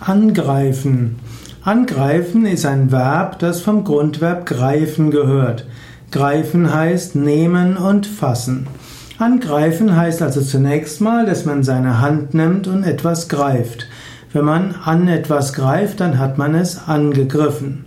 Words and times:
Angreifen. 0.00 1.16
Angreifen 1.62 2.44
ist 2.44 2.66
ein 2.66 2.92
Verb, 2.92 3.38
das 3.38 3.62
vom 3.62 3.82
Grundverb 3.82 4.44
greifen 4.44 5.10
gehört. 5.10 5.66
Greifen 6.10 6.72
heißt 6.72 7.16
nehmen 7.16 7.76
und 7.78 8.06
fassen. 8.06 8.66
Angreifen 9.18 9.96
heißt 9.96 10.20
also 10.20 10.42
zunächst 10.42 11.00
mal, 11.00 11.24
dass 11.24 11.46
man 11.46 11.62
seine 11.62 12.00
Hand 12.00 12.34
nimmt 12.34 12.68
und 12.68 12.84
etwas 12.84 13.28
greift. 13.28 13.88
Wenn 14.34 14.44
man 14.44 14.74
an 14.84 15.08
etwas 15.08 15.54
greift, 15.54 16.00
dann 16.00 16.18
hat 16.18 16.36
man 16.36 16.54
es 16.54 16.86
angegriffen. 16.86 17.86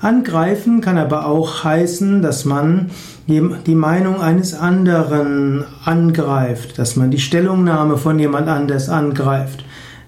Angreifen 0.00 0.82
kann 0.82 0.98
aber 0.98 1.26
auch 1.26 1.64
heißen, 1.64 2.20
dass 2.20 2.44
man 2.44 2.90
die 3.26 3.74
Meinung 3.74 4.20
eines 4.20 4.52
anderen 4.52 5.64
angreift, 5.86 6.78
dass 6.78 6.96
man 6.96 7.10
die 7.10 7.18
Stellungnahme 7.18 7.96
von 7.96 8.18
jemand 8.18 8.48
anders 8.48 8.90
angreift. 8.90 9.64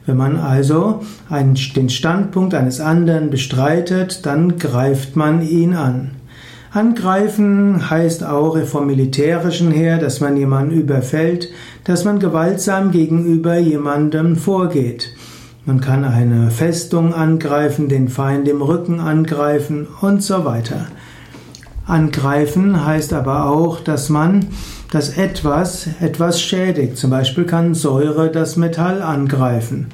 Wenn 0.07 0.17
man 0.17 0.37
also 0.37 1.01
einen, 1.29 1.59
den 1.75 1.89
Standpunkt 1.89 2.55
eines 2.55 2.81
anderen 2.81 3.31
bestreitet, 3.31 4.25
dann 4.25 4.57
greift 4.57 5.17
man 5.17 5.43
ihn 5.43 5.75
an. 5.75 6.13
Angreifen 6.71 7.91
heißt 7.91 8.25
auch 8.25 8.59
vom 8.65 8.87
Militärischen 8.87 9.71
her, 9.71 9.99
dass 9.99 10.21
man 10.21 10.37
jemanden 10.37 10.73
überfällt, 10.73 11.49
dass 11.85 12.05
man 12.05 12.21
gewaltsam 12.21 12.91
gegenüber 12.91 13.57
jemandem 13.59 14.37
vorgeht. 14.37 15.11
Man 15.65 15.81
kann 15.81 16.05
eine 16.05 16.51
Festung 16.51 17.13
angreifen, 17.13 17.89
den 17.89 18.09
Feind 18.09 18.47
im 18.47 18.63
Rücken 18.63 19.01
angreifen 19.01 19.89
und 20.01 20.23
so 20.23 20.45
weiter. 20.45 20.87
Angreifen 21.87 22.85
heißt 22.85 23.13
aber 23.13 23.49
auch, 23.49 23.81
dass 23.81 24.09
man 24.09 24.47
das 24.91 25.17
etwas 25.17 25.89
etwas 26.01 26.41
schädigt. 26.41 26.97
Zum 26.97 27.11
Beispiel 27.11 27.45
kann 27.45 27.75
Säure 27.75 28.31
das 28.31 28.57
Metall 28.57 29.03
angreifen. 29.03 29.89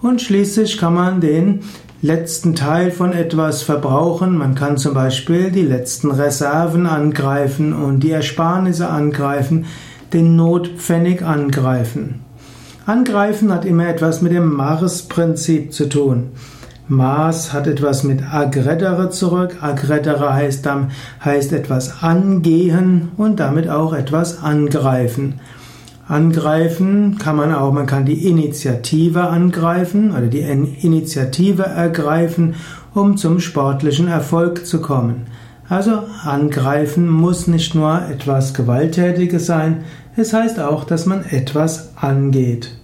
Und 0.00 0.22
schließlich 0.22 0.78
kann 0.78 0.94
man 0.94 1.20
den 1.20 1.60
letzten 2.00 2.54
Teil 2.54 2.90
von 2.90 3.12
etwas 3.12 3.62
verbrauchen. 3.62 4.36
Man 4.36 4.54
kann 4.54 4.76
zum 4.76 4.94
Beispiel 4.94 5.50
die 5.50 5.62
letzten 5.62 6.10
Reserven 6.12 6.86
angreifen 6.86 7.72
und 7.72 8.00
die 8.00 8.10
Ersparnisse 8.10 8.88
angreifen, 8.88 9.66
den 10.12 10.36
Notpfennig 10.36 11.22
angreifen. 11.22 12.20
Angreifen 12.86 13.52
hat 13.52 13.64
immer 13.64 13.88
etwas 13.88 14.22
mit 14.22 14.32
dem 14.32 14.52
Mars-Prinzip 14.52 15.72
zu 15.72 15.88
tun. 15.88 16.30
Mars 16.88 17.52
hat 17.52 17.66
etwas 17.66 18.02
mit 18.02 18.22
aggredere 18.32 19.10
zurück. 19.10 19.56
Aggredere 19.60 20.34
heißt, 20.34 20.68
heißt 21.24 21.52
etwas 21.52 22.02
angehen 22.02 23.10
und 23.16 23.40
damit 23.40 23.68
auch 23.68 23.92
etwas 23.92 24.42
angreifen. 24.42 25.40
Angreifen 26.08 27.18
kann 27.18 27.36
man 27.36 27.54
auch, 27.54 27.72
man 27.72 27.86
kann 27.86 28.04
die 28.04 28.26
Initiative 28.28 29.22
angreifen 29.28 30.10
oder 30.10 30.26
die 30.26 30.40
Initiative 30.40 31.62
ergreifen, 31.62 32.56
um 32.92 33.16
zum 33.16 33.38
sportlichen 33.38 34.08
Erfolg 34.08 34.66
zu 34.66 34.80
kommen. 34.80 35.26
Also 35.68 36.02
angreifen 36.24 37.08
muss 37.08 37.46
nicht 37.46 37.74
nur 37.74 38.02
etwas 38.10 38.52
Gewalttätiges 38.52 39.46
sein, 39.46 39.84
es 40.16 40.34
heißt 40.34 40.60
auch, 40.60 40.84
dass 40.84 41.06
man 41.06 41.24
etwas 41.24 41.96
angeht. 41.96 42.81